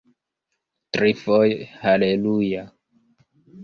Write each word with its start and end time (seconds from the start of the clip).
Trifoje 0.93 1.69
haleluja! 1.85 2.63